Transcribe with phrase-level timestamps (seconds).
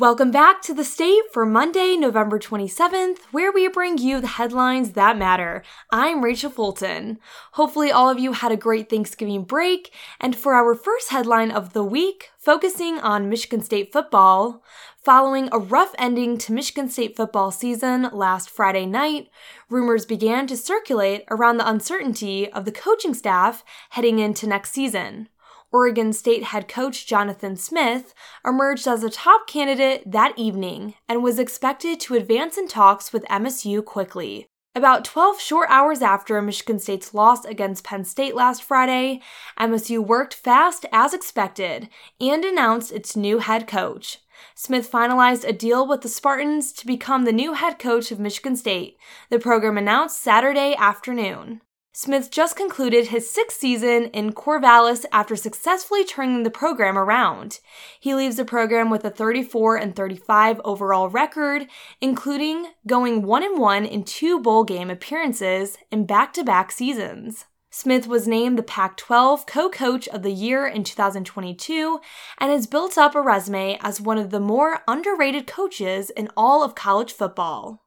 [0.00, 4.92] Welcome back to the state for Monday, November 27th, where we bring you the headlines
[4.92, 5.62] that matter.
[5.90, 7.18] I'm Rachel Fulton.
[7.52, 9.92] Hopefully, all of you had a great Thanksgiving break.
[10.18, 14.64] And for our first headline of the week, focusing on Michigan State football,
[14.96, 19.28] following a rough ending to Michigan State football season last Friday night,
[19.68, 25.28] rumors began to circulate around the uncertainty of the coaching staff heading into next season.
[25.72, 28.12] Oregon State head coach Jonathan Smith
[28.44, 33.24] emerged as a top candidate that evening and was expected to advance in talks with
[33.26, 34.46] MSU quickly.
[34.74, 39.20] About 12 short hours after Michigan State's loss against Penn State last Friday,
[39.58, 41.88] MSU worked fast as expected
[42.20, 44.18] and announced its new head coach.
[44.54, 48.56] Smith finalized a deal with the Spartans to become the new head coach of Michigan
[48.56, 48.96] State,
[49.28, 51.60] the program announced Saturday afternoon.
[51.92, 57.58] Smith just concluded his sixth season in Corvallis after successfully turning the program around.
[57.98, 61.66] He leaves the program with a 34 and 35 overall record,
[62.00, 67.46] including going 1 and 1 in two bowl game appearances in back-to-back seasons.
[67.72, 72.00] Smith was named the Pac 12 Co Coach of the Year in 2022
[72.38, 76.62] and has built up a resume as one of the more underrated coaches in all
[76.62, 77.84] of college football.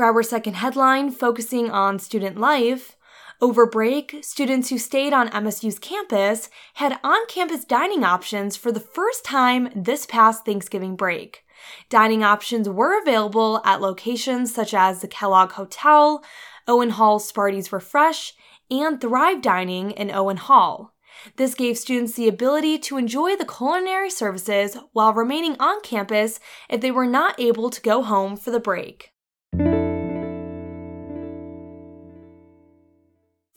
[0.00, 2.96] For our second headline, focusing on student life,
[3.38, 8.80] over break, students who stayed on MSU's campus had on campus dining options for the
[8.80, 11.44] first time this past Thanksgiving break.
[11.90, 16.24] Dining options were available at locations such as the Kellogg Hotel,
[16.66, 18.32] Owen Hall Sparty's Refresh,
[18.70, 20.94] and Thrive Dining in Owen Hall.
[21.36, 26.80] This gave students the ability to enjoy the culinary services while remaining on campus if
[26.80, 29.12] they were not able to go home for the break.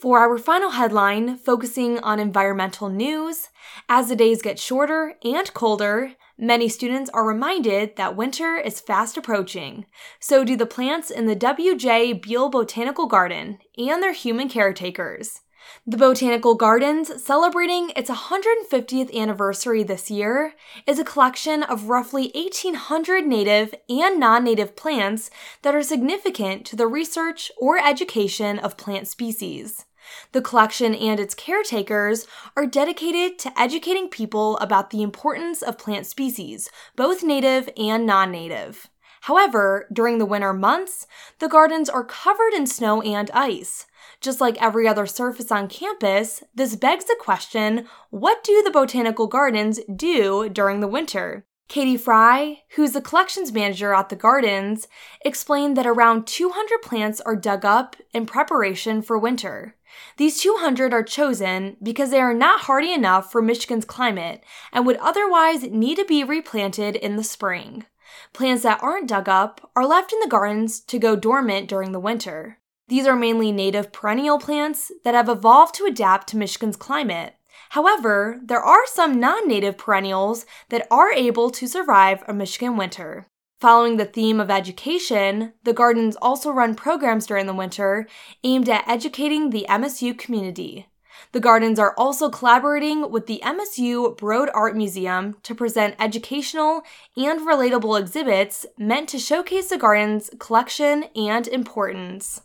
[0.04, 3.48] For our final headline, focusing on environmental news,
[3.88, 9.16] as the days get shorter and colder, many students are reminded that winter is fast
[9.16, 9.86] approaching.
[10.20, 12.12] So do the plants in the W.J.
[12.16, 15.40] Beal Botanical Garden and their human caretakers.
[15.88, 20.54] The Botanical Gardens, celebrating its 150th anniversary this year,
[20.86, 25.30] is a collection of roughly 1,800 native and non native plants
[25.62, 29.86] that are significant to the research or education of plant species.
[30.32, 32.26] The collection and its caretakers
[32.56, 38.32] are dedicated to educating people about the importance of plant species, both native and non
[38.32, 38.90] native.
[39.22, 41.08] However, during the winter months,
[41.40, 43.86] the gardens are covered in snow and ice.
[44.20, 49.28] Just like every other surface on campus, this begs the question what do the botanical
[49.28, 51.46] gardens do during the winter?
[51.68, 54.88] Katie Fry, who's the collections manager at the gardens,
[55.26, 59.76] explained that around 200 plants are dug up in preparation for winter.
[60.18, 64.98] These 200 are chosen because they are not hardy enough for Michigan's climate and would
[64.98, 67.86] otherwise need to be replanted in the spring.
[68.34, 72.00] Plants that aren't dug up are left in the gardens to go dormant during the
[72.00, 72.60] winter.
[72.88, 77.36] These are mainly native perennial plants that have evolved to adapt to Michigan's climate.
[77.74, 83.26] However, there are some non native perennials that are able to survive a Michigan winter.
[83.60, 88.08] Following the theme of education, the gardens also run programs during the winter
[88.44, 90.86] aimed at educating the MSU community.
[91.32, 96.84] The gardens are also collaborating with the MSU Broad Art Museum to present educational
[97.18, 102.42] and relatable exhibits meant to showcase the garden's collection and importance.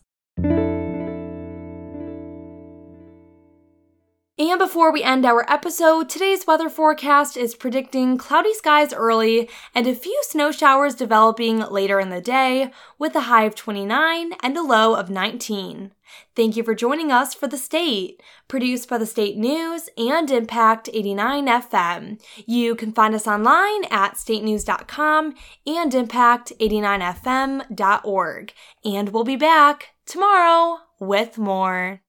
[4.41, 9.89] And before we end our episode, today's weather forecast is predicting cloudy skies early and
[9.89, 14.57] a few snow showers developing later in the day, with a high of 29 and
[14.57, 15.91] a low of 19.
[16.37, 20.89] Thank you for joining us for The State, produced by the State News and Impact
[20.93, 22.21] 89 FM.
[22.47, 25.35] You can find us online at statenews.com
[25.67, 28.53] and impact89fm.org.
[28.85, 32.03] And we'll be back tomorrow with more.